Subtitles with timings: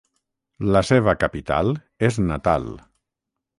[0.75, 1.71] La seva capital
[2.11, 2.69] és Natal.